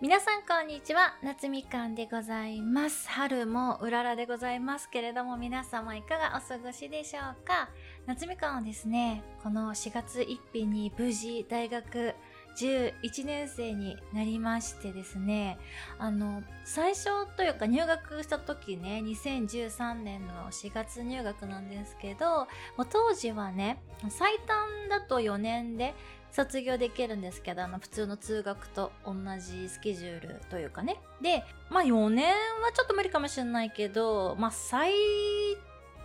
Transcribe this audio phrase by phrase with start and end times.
[0.00, 1.18] 皆さんこんにちは。
[1.22, 3.06] 夏みかんでございます。
[3.10, 7.68] 春もうららでございますけれども皆様いかがお過ごしでしょうか？
[8.06, 12.14] 夏みかんはですねこの4月1日に無事大学
[12.56, 15.58] 11年生になりましてですね
[15.98, 22.48] あの最初というか入学した時ね2013年の4月入学なんですけど
[22.78, 25.94] もう当時はね最短だと4年で
[26.32, 31.00] 卒業できるんですけどあの普通の通学と同じスケジュールというかね。
[31.20, 32.28] でまあ4年
[32.62, 34.92] はちょっと無理かもしれないけどまあ最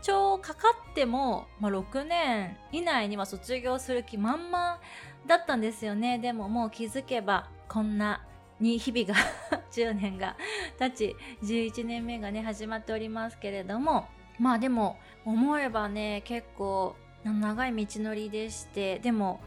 [0.01, 4.79] 長かかっても、まあ、6年以内には卒業する気満々
[5.25, 6.20] だったんですよね。
[6.20, 8.23] でももう気づけばこんな
[8.59, 9.15] に日々が
[9.71, 10.35] 10年が
[10.79, 14.07] 経ち11年目がね始まっておりますけれども
[14.39, 19.41] まあでも思えばね結構長い道のりでしてでも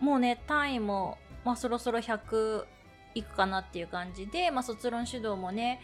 [0.00, 2.64] もうね単位も、まあ、そろそろ100
[3.14, 5.80] いくかなっていう感じで、まあ、卒論指導もね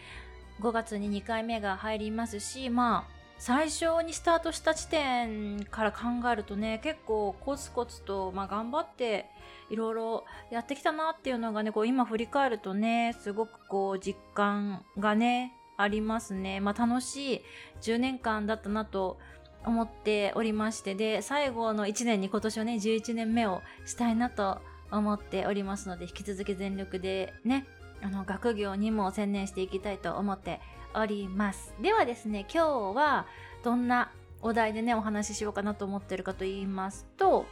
[0.61, 9.27] 5月に2回目が入りますしまあ最初にスタートした地点から考えるとね結構コツコツと、まあ、頑張って
[9.69, 16.59] いろいろやってきたなっていうのがねこう今振り返るとねすごくこう実感がねありますね。
[16.59, 17.41] まあ、楽しい
[17.81, 19.19] 10年間だったなと
[19.65, 24.59] 思っておりましてで最後の1年に今年はね11年目をしたいなと
[24.91, 27.65] 思っておりますので引き続き全力でね
[28.01, 30.59] あの学業にも専念していきたいと思って
[30.93, 31.73] おります。
[31.81, 33.25] ではですね今日は
[33.63, 37.45] どんなお題でねお話ししようかなと思ってるかと言いますと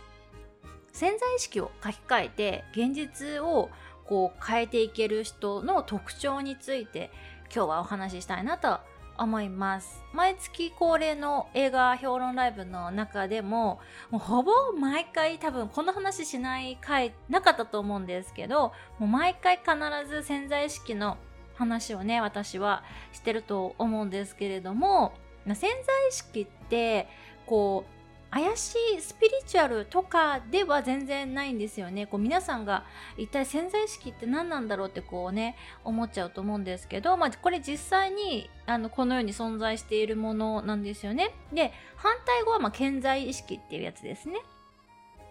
[0.93, 3.69] 潜在意識を書き換えて現実を
[4.05, 7.11] こう変えていける人の特徴について
[7.53, 8.79] 今日はお話ししたいなと
[9.17, 10.03] 思います。
[10.13, 19.69] 毎月恒例の映画評論ライブの中でも、もうほぼ毎回多分この話しない回なかったと思うんですけど、もう毎回必
[20.09, 21.17] ず潜在意識の
[21.55, 25.13] 話をね、私はしてると思うんですけれども、
[25.45, 25.69] 潜在
[26.09, 27.07] 意識って、
[27.45, 27.94] こう、
[28.35, 32.05] 怪しいスピリチュアルとかでは全然ないんですよね。
[32.05, 32.83] こう皆さんが
[33.17, 41.31] 一体潜在意識って何なんだろうってこうね、思っちゃうと思うんですけど、まあこれ実際にあのこのように存在しているものなんですよね。
[41.53, 44.41] で、反対語はまあ潜在意識っていうやつですね。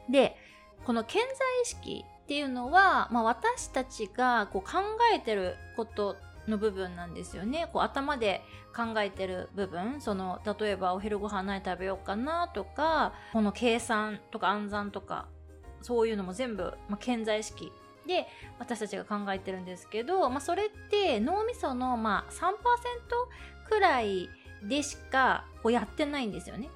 [0.09, 0.39] で、
[0.87, 1.29] この潜在
[1.63, 4.79] 意識っていうのは、まあ、私たちがこう考
[5.15, 6.17] えてること
[6.49, 7.69] の部分なんですよね。
[7.73, 8.43] こう頭で
[8.75, 15.29] 考えてる部分、その例えばお昼ご飯何食べようかなとか、この計算とか暗算とか、
[15.83, 17.73] そういうのも全部、まあ、潜在意識
[18.07, 18.27] で
[18.59, 24.29] 私たちが考えてるんですけど、まあ、それって脳みそのまあ3%くらい
[24.63, 26.71] でしかこうやってないんですよね。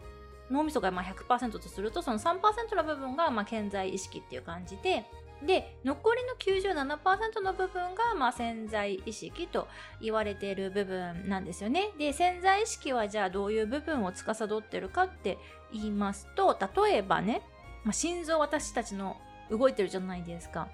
[0.51, 2.41] 脳みそがまあ100%とするとその3%
[2.75, 5.05] の部分がまあ潜在意識っていう感じで
[5.45, 6.35] で残りの
[6.67, 9.69] 97%の部分が、まあ、潜在意識と
[10.01, 11.91] 言われている部分なんですよね。
[11.99, 15.39] で潜在意識はじゃあどういう部分を司ってるかって
[15.73, 17.43] 言いますと例えばね、
[17.85, 19.17] まあ、心臓私たちの
[19.51, 20.69] 動いてるじゃないですか。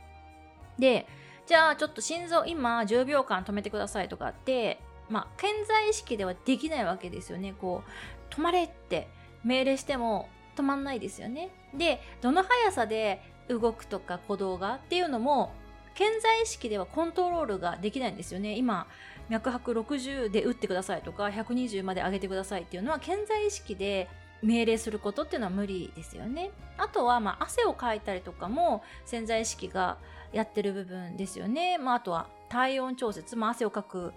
[0.78, 1.06] で
[1.46, 7.54] じゃあちょっと心臓今10秒間止めてくださいとかってまあ潜在意識ではできないわけですよね。
[7.60, 9.08] こう止まれって
[9.44, 11.50] 命令しても止まんないですよね。
[11.74, 15.52] でどの速さで動くとか鼓動がっていうのも
[15.94, 18.56] 潜在意識ではコントロールができないんですよね。
[18.56, 18.86] 今
[19.28, 24.08] 脈拍60で打ってくださいとか120まで上げてくださいっていうのは潜在意識で
[24.42, 26.50] 命令することっていうのは無理ですよね。
[26.76, 29.98] あとはまあ汗をかいたりとかも潜在意識が
[30.32, 34.12] やってる部分ですよね、まあ、あとは体温調節、まあ、汗をかく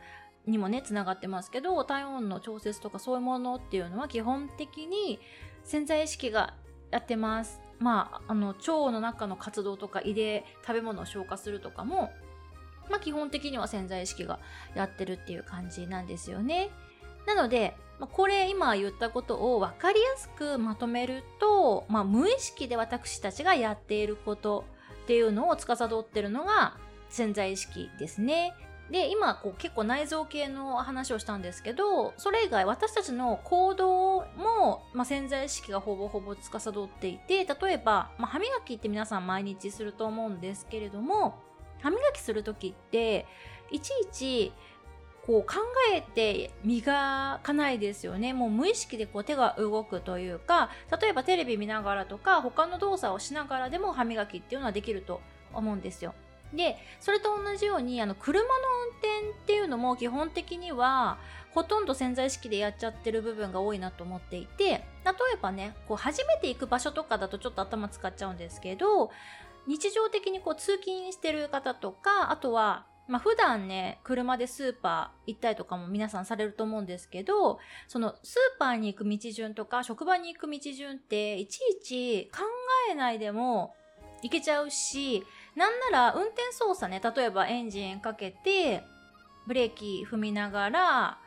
[0.47, 5.19] にもねつながってますけど体温の調節とかそういうものっていうのは基本的に
[5.63, 6.55] 潜在意識が
[6.89, 7.66] やってます。
[7.79, 12.11] まあ、あの腸の中の活動とか胃で食べ物を消化するとかも、
[12.89, 14.39] まあ、基本的には潜在意識が
[14.75, 16.69] やってるっていう感じなんですよね。
[17.25, 24.65] なので、まあ、これ今言ったことを分かりやすくまとめると、まあ、無意識で私たちがやっていること
[25.03, 26.77] っていうのを司ってるのが
[27.09, 28.53] 潜在意識ですね。
[28.91, 41.35] で今こう結構内臓系の話をしたんですけどそれ以外私たちの行動も、まあ、潜在意識がほぼほぼ司っていて例えば、まあ、歯磨きって皆さん毎日すると思うんですけれども
[41.81, 43.27] 歯磨きする時って
[43.71, 44.53] いちいち
[45.27, 45.57] こう考
[45.93, 48.31] えて磨かないですよね。
[48.31, 50.69] もう無意識でこう手が動くというか、
[51.01, 55.19] 例えばテレビ見ながらとか他の動作をしながらでも歯磨きっていうのはできると
[55.53, 56.15] 思うんですよ。
[56.53, 58.49] でそれと同じようにあの車の
[59.19, 61.17] 運転っていうのも基本的には
[61.57, 64.83] ほとんど潜在意識でやっちゃってる部分が多いなと思っていて例え
[65.41, 69.09] ばねこう初めて行く場所とかだとちょっと頭使っちゃうんですけど
[69.65, 77.57] 日常的にこう通勤してる方とかあとはまあ普段ね、車でスーパー行ったりとかも皆さんされると思うんですけど、
[77.87, 82.43] そのスーパーに行く道順とか職場に行く道順っていちいち考
[82.91, 83.73] えないでも
[84.23, 85.23] 行けちゃうし、
[85.55, 88.83] なんなら運転操作ね、例えばエンジンかけて、
[89.47, 91.17] ブレーキ踏みながら、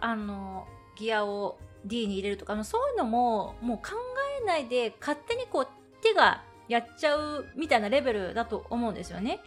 [0.00, 0.66] あの、
[0.96, 3.94] ギアを D に入れるとか、そういうのももう考
[4.42, 5.68] えないで勝手にこう
[6.02, 9.40] 手がやっちゃうみたいなレベルだと思うんですよね。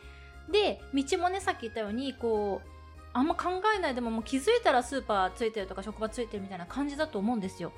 [0.52, 2.68] で道もねさっき言ったようにこう
[3.14, 7.72] あんま考えないでももう気づいたらスーパーついてるとか職場ついてるみたいな感じだと思うんですよ。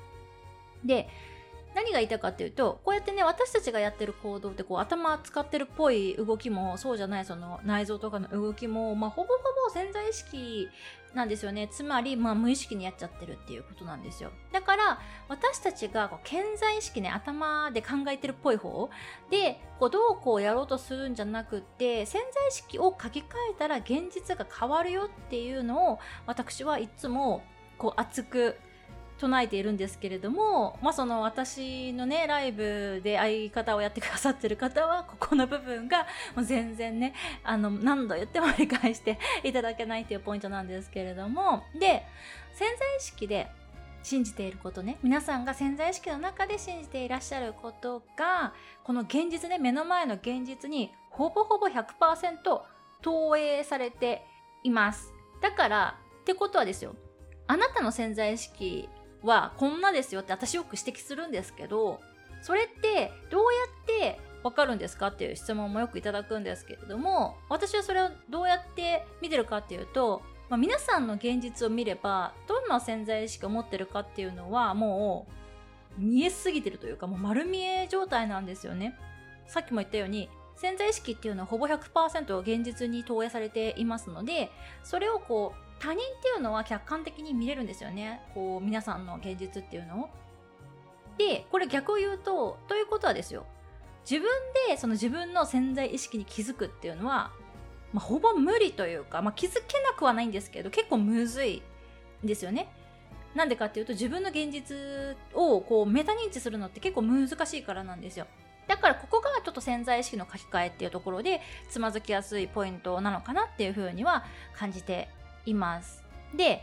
[0.84, 1.08] で
[1.74, 10.68] 何が言いたいかっていうとこうやってね私たちがやってる行動ってこう頭使ってるっぽい動きもそうじゃないその内臓とかの動きも、まあ、ほぼほぼ潜在意識
[11.14, 11.68] なんですよね。
[11.68, 14.30] つまり、まあ、無意識にやっちゃってるっていうことなんですよ。
[14.52, 18.90] だから私たちがこう健在意識ね頭で考えてるっぽい方
[19.30, 27.44] でこうどうこうやろうとするんじゃなくって潜在意識を書き換えたら現実が変わるよっていうのを私はいつも
[27.78, 28.56] こう熱く
[29.18, 37.14] 唱えているんですけれども、まあ、その私のねライブで相方をやってくださってる方はここの部分がもう全然ね
[37.44, 42.04] あの何度言っても理解していただけないっていうポイントなんですけれどもで
[42.54, 43.48] 潜在意識で
[44.02, 48.52] 信じていることね皆さんが潜在意識の中で信じていらっしゃることが
[48.82, 52.60] この現実ね目の前の現実にほぼほぼ100%
[53.00, 54.26] 投影されて
[54.64, 55.12] います。
[55.40, 56.96] だからってことはですよ。
[57.46, 58.88] あなたの潜在意識
[59.24, 62.00] はこんなですよって私よく指摘するんですけど
[62.42, 65.06] それってどうやってわかるんですか？
[65.06, 75.26] っていう質問もよくいただくんですけれども私はそれをどうやって見てるかっていうと、まあ、皆さんの現実を見ればどんな潜在意識を持ってるかっていうのはも
[75.98, 78.94] う見えすぎてるというかもう丸見え状態なんですよね。
[79.46, 84.50] さっきも言ったように潜在意識っていうのはほぼ100%現実に投影されていますので
[84.82, 90.08] それをこう他人っていうのは客観的に見れるんですよねこう皆さんの現実っていうのを。
[91.18, 93.46] でこれ逆を言うとということはですよ
[94.08, 94.28] 自分
[94.68, 97.30] でその自分の潜在意識に気づくっていうのは、
[97.92, 101.62] まあ、ほぼ無理というか、まあ、気づけなくはないんですけど結構むずい
[102.22, 102.68] んですよね。
[103.34, 104.76] なんでかっていうと自分の現実
[105.34, 108.26] をこうメタ認知するのって結構難しいからなんですよ。
[108.66, 114.24] だからここがちょっと潜在意識の書き換えっていうところでつまずきやすいポイントなのかなっていうふうには
[114.54, 115.08] 感じて
[115.46, 116.04] います。
[116.34, 116.62] で、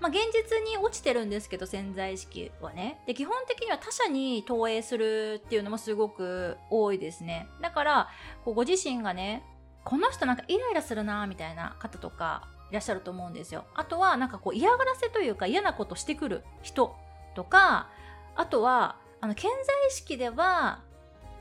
[0.00, 3.00] まあ、現実に落ちてるんですけど潜在意識はね。
[3.06, 7.48] で基本的には他者に投影するっていうのもすごく多いですね。
[7.60, 8.08] だから
[8.44, 9.42] こうご自身がね
[9.84, 13.64] この人なんかイライラするなみたいな方とかいらっしゃると思うんですよ。
[13.74, 16.94] あとはなんかこう嫌がらせというか嫌なことしてくる人
[17.34, 17.88] とか
[18.36, 20.82] あとはあの潜在意識では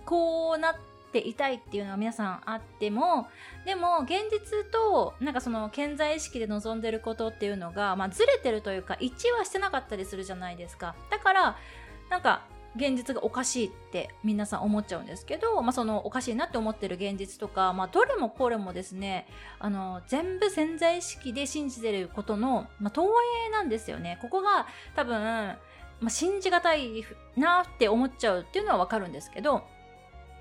[0.06, 0.76] こうなっ
[1.12, 3.28] ていたいっていうのは皆さんあっても
[3.66, 10.96] でも現実となんかその健在意識で望んでることっていうのが、まあ、ずれてるというか一致はしてなかったりするじゃないですか。
[11.10, 11.58] だから
[12.10, 12.44] なんか
[12.78, 19.28] 現実がおかしいって皆さん思っちゃうんですけど、まあ、そのおかしいなって思ってる現実とか、まあ、どれもこれもですね
[19.60, 23.14] あの全部潜在意識で信じてることの、まあ、投影
[23.52, 24.20] なんですよね。
[24.22, 25.58] ここが多分、ま
[26.06, 27.04] あ、信じがたい
[27.36, 29.64] なって思っちゃうっていうのはわかるんですけど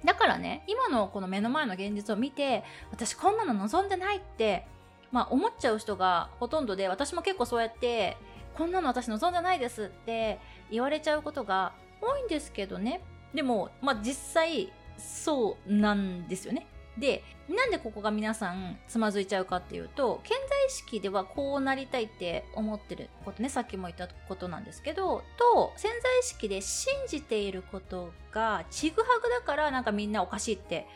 [0.05, 4.67] だからね今のこの目の前の現実を見て私こんなの望んでないって、
[5.11, 8.17] まあ、思っちゃう人がほとんどで私も結構そうやって
[8.57, 10.39] こんなの私望んでないですって
[10.71, 13.03] 言われちゃうことが多いんですけどね。
[13.35, 16.67] でも、まあ、実際そうなんですよね。
[16.99, 30.87] でなんでここが皆さんつまずいちゃうかっていうと潜在意識ではこうなりたいって思ってることねさっきも言ったことなんですけどと潜在意識で信じていることがちぐはぐだからなんかみんなおかしいって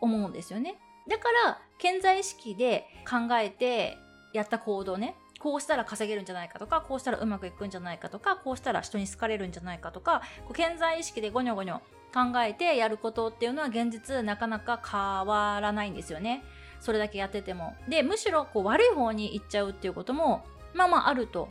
[0.00, 0.76] 思うんですよね。
[1.08, 3.96] だから潜在意識で考えて
[4.32, 10.22] やった行動ねこうしたら稼げるんじゃないかとかこうしたらうまくいくんじゃないかとかこうしたら人に好かれるんじゃないかとか
[10.54, 11.80] 潜在意識でゴニョゴニョ
[12.16, 16.42] 考えてやることっていうのは現実なかなか変わらないんですよね。
[16.80, 17.74] それだけやってても。
[17.88, 21.48] で、むしろこう悪い方に行っちゃうっていうことも、まあまああると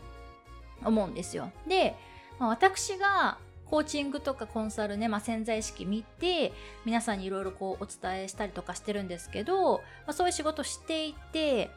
[0.84, 1.52] 思うんですよ。
[1.68, 1.96] で、
[2.40, 3.38] まあ、私が
[3.70, 6.54] コーチングとかコンサルね、まあ、潜在意識見て
[6.86, 11.72] 皆さんにいろいろこうお伝えしたりとかしてるんですけど、まあ、そういう仕事していて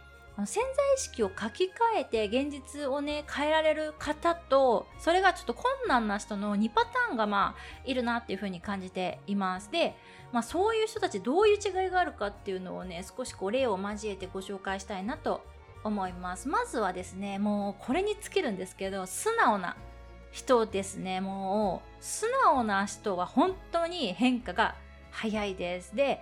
[0.47, 9.71] 潜在意識を書き換えて現実をね変えられる方とそれがちょっと困難な人の2パターンがまあいるなっていうふうに感じています。
[9.73, 9.97] で、
[10.33, 15.45] まあ、そういう人たちどういう違いがあるかっていうのをね少しこう例を交えてご紹介したいなと
[15.83, 16.49] 思います。
[16.49, 19.77] まずはですねもうこれに尽きるんですけど素直な
[20.31, 21.21] 人ですね。
[21.21, 24.77] もう素直な人は本当に変化が
[25.11, 25.97] 早いです。
[25.97, 26.21] で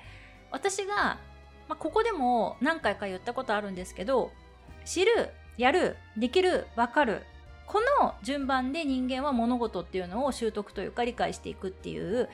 [0.50, 1.18] 私が
[1.68, 4.30] まあ、ここでも何回か言ったことあるんですけど
[4.84, 7.22] 知るやるできるわかる
[7.66, 12.28] この順番で人間は物事っていうのを習得というか理解していくっていう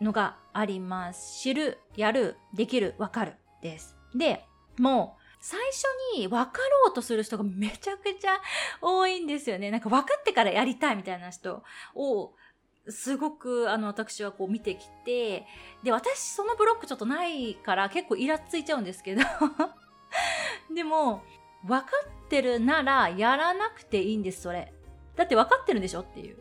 [0.00, 1.40] のがあります。
[1.40, 3.96] 知る、やる、できる、わかるです。
[4.14, 4.44] で、
[4.78, 5.84] もう最初
[6.18, 8.40] に分かろうとする人がめちゃくちゃ
[8.80, 9.70] 多いんですよね。
[9.70, 11.62] なんか分かってからやりたいみたいな人
[11.94, 12.34] を
[12.90, 15.46] すごくあの私はこう見てきて、
[15.82, 19.22] で、私そのブロックちょっとないから結構イラついちゃうんですけど
[20.74, 21.22] でも、
[21.64, 21.86] 分か
[22.26, 24.72] ってるならやらなくていいんです、それ。
[25.16, 26.40] だって分かってるんでしょっていう。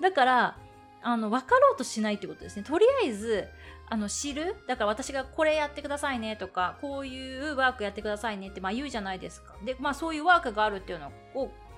[0.00, 0.58] だから、
[1.02, 2.62] あの、分かろうとしないってことですね。
[2.62, 3.48] とりあえず、
[3.88, 9.54] あの、知るだから私がこれやってくださいねとか、こういうワークやってくださいねって、まあ言うじゃないですか。
[9.64, 11.10] で、まあそういうワークがあるっていうの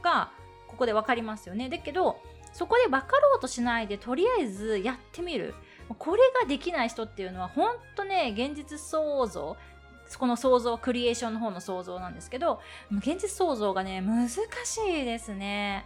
[0.02, 0.30] が、
[0.68, 1.68] ここで分かりますよね。
[1.68, 2.20] だけど、
[2.54, 5.54] そこで分かろうとしないで、とりあえずやってみる。
[5.98, 9.56] これができない人っていうのは、本当ね、現実創造、
[10.18, 14.38] この想像、クリエーションの方の想像なんですけど、現実創造がね、難し
[14.88, 15.84] いですね。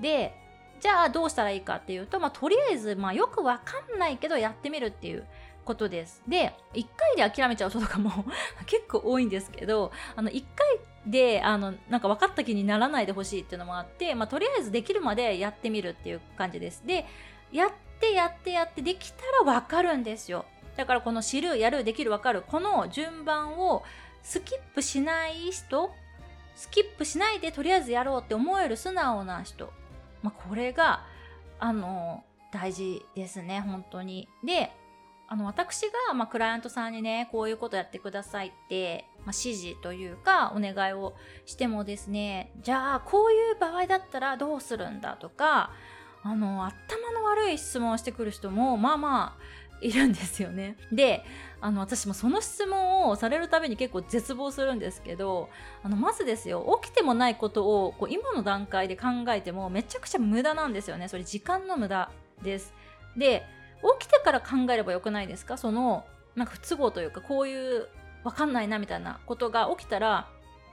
[0.00, 0.34] で、
[0.80, 5.26] じゃあどうしたらいいかっていうと、まあ、とりあえず、まあ、よくわかんないけどやってみるっていう
[5.64, 6.22] ことです。
[6.28, 8.24] で、1回で諦めちゃう人とかも
[8.66, 16.86] 結構多いんですけど、あの、1回で、あの、なんか分かった気にならないでほしいっていうのもあって、まあ、とりあえずできるまでやってみるっていう感じです。
[16.86, 17.06] で、
[17.52, 20.44] やってやってやってできたらわかるんですよ。
[20.76, 23.82] だからこの知る、やる、できる、わかる、この順番を
[24.22, 25.90] スキップしない人、
[26.56, 29.72] スキップしないでとりあえずやろうって思える素直な人。
[30.22, 31.04] まあ、これが、
[31.58, 34.28] あの、大事ですね、本当に。
[34.44, 34.72] で、
[35.26, 41.14] あの、私が、まあ、クライアントさんにね、こういうことやってくださいって、まあ、指示というか、お願いを
[41.46, 45.70] してもですね、じゃあ、こういう場合だったらどうするんだとか、
[46.22, 50.76] あの、頭の悪い質問をしてくる人も、まあまあ、いるんですよね。
[50.92, 51.24] で、
[51.60, 55.50] あの、私もその質問をされるたびに結構絶望するんですけど、
[55.82, 61.08] あの、まずですよ、起きてもないことをこう今の段階で考えてもめちゃくちゃ無駄なんですよね。
[61.08, 62.10] それ時間の無駄
[62.42, 62.72] です。
[63.16, 63.46] で、
[63.98, 65.56] 起きてから考えればよくないですか？
[65.56, 67.88] その、なんか不都合というか、こういう
[68.24, 70.28] わかんないなみたいなことが起きたら、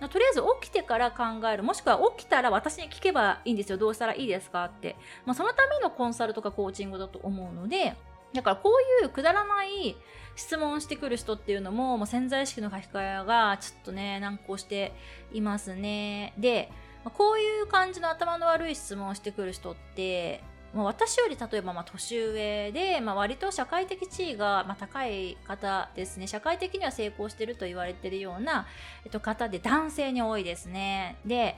[0.10, 1.64] とりあえず起きてから考える。
[1.64, 3.78] もしくは起きたら私に聞けばいいんですよ。
[3.78, 4.66] どうしたらいいですか？
[4.66, 4.96] って。
[5.26, 7.96] まあ、そのためのコンサルとかコーチングだと思うので、
[8.34, 8.70] だからこ
[9.02, 9.96] ういうくだらない
[10.36, 14.94] 質問してくる人っていうのも、もう潜在意識の書き換えがちょっとね、難航して
[15.34, 16.34] いますね。
[16.38, 16.72] で、
[17.04, 26.28] こういう感じの頭の悪い質問をしてくる人って、まあ、私より例えばまあ年上で、まあ、割と社会的地位がまあ高い方ですね。
[26.28, 28.68] 社会的には成功してると言われてるような、
[29.04, 31.18] えっと、方で男性に多いですね。
[31.26, 31.58] で、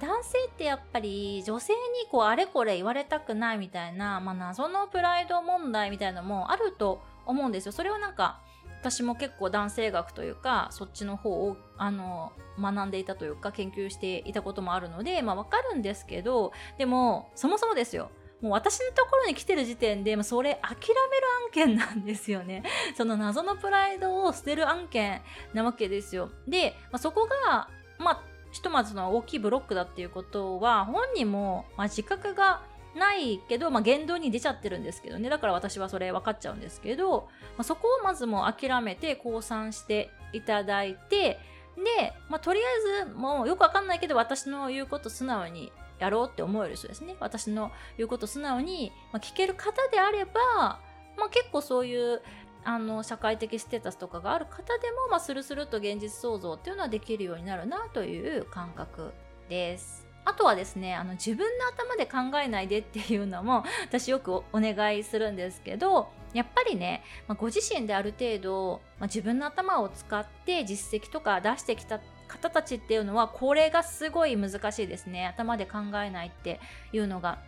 [0.00, 1.78] 男性ってやっぱり女性に
[2.10, 7.72] こうあれこれ言われたくないみたいな、まあ、謎のプライド問題みたいなのもあると思うんですよ。
[7.72, 8.40] それはなんか
[8.80, 18.10] 私も結構男性学というかそっちの方をあの学んでいたというか研究していたこともあるので、まあ、わかるんですけどでもそもそもですよ
[18.44, 22.62] もう私のところに来てる時点で、それ諦める案件なんですよね。
[22.94, 25.22] その謎のプライドを捨てる案件
[25.54, 26.30] なわけですよ。
[26.46, 28.22] で、まあ、そこが、まあ、
[28.52, 32.60] ひとまずの大きいブロックだっていうことは、本人も、まあ、自覚が
[32.94, 35.30] ないけど、まあ、言動に出ちゃってるんですけどね。
[35.30, 41.38] だから私はそれ分かっちゃうんですけど、まあ、そこをまずもう諦めて降参していただいて、
[41.76, 42.62] で、まあ、とりあ
[43.02, 47.16] えずもうよくわかんないけど私の言うこと素直にやろうって思える人ですね。
[47.20, 50.80] 私の言うこと素直に、まあ、聞ける方であれば、
[51.16, 52.22] まあ、結構そういう
[52.64, 59.12] あの社会的ステータスとかがある方でも、まあ、スルスルと現実創造っていうのはできるようになるなという感覚
[59.48, 60.04] です。
[60.26, 75.26] あとはですね、あの自分の頭で考えないでっていうのも 私よくお願いするんですけど、やっぱりね、まあ、ご自身である程度、まあ、自分の頭を使って実績とか出してきた方たちっていうのはこれがすごい難しいですね。
[75.26, 76.60] 頭で考えないって
[76.92, 77.38] いうのが。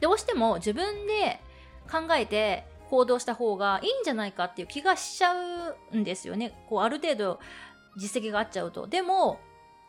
[0.00, 1.40] どうしても自分で
[1.90, 6.52] 考えて行動した方がいいんじゃないかっていう気がしちゃうんですよね。
[6.68, 7.38] こうある程度
[7.96, 8.86] 実績があっちゃうと。
[8.86, 9.38] でも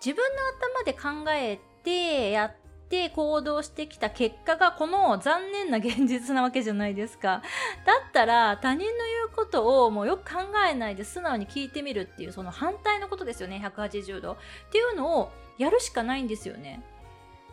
[0.03, 0.94] 自分の頭で
[1.25, 2.53] 考えてやっ
[2.91, 7.41] て行動してきた結果がこの残念な現実なわけじゃないですか。
[7.88, 13.62] だったら他人の言うことをもうよく考えないで素直に聞いてみるっていうその反対のことですよね。
[13.63, 14.33] 180度。
[14.33, 14.38] っ
[14.71, 16.83] ていうのをやるしかないんですよね。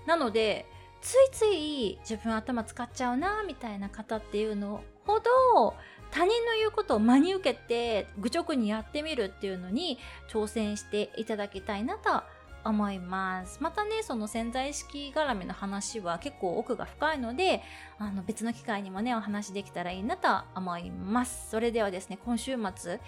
[0.07, 0.67] なので、
[1.01, 5.75] ついつい自分頭使っちゃうなみたいな方っていうのほど
[6.11, 12.23] 他人の言うことを真に受けて愚直にやってみるっていうのに挑戦していただきたいなと
[12.69, 13.59] 思います。
[13.61, 17.63] またね、その潜在意識絡みの話は結構奥が深いので、
[17.99, 21.51] あの別の機会にもね、お話できたらいいなと思います。
[21.51, 23.01] それではですね、今週末、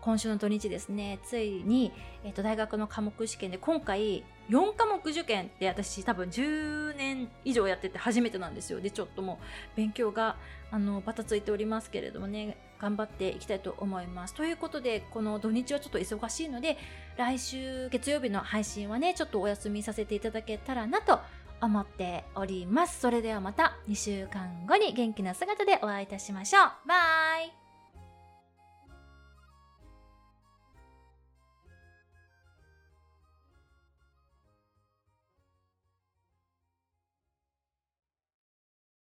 [0.00, 1.92] 今週の土日ですねついに、
[2.24, 8.80] えー、と大学の科目試験で今回4科目受験って私多分10年以上やってて初めてなんですよ。
[8.80, 10.36] でちょっともう勉強が
[10.70, 14.34] あのバタついておりますけれどもね頑張っていきたいと思います。
[14.34, 16.78] ということでこの土日はちょっと忙しいので
[17.16, 21.20] 来週月曜日の配信はねちょっとお休みさせていただけたらなと
[21.60, 23.00] 思っております。
[23.00, 26.88] それではまた2週間後に元気な姿でお会いいたしましょう。
[26.88, 26.94] バ
[27.40, 27.67] イ。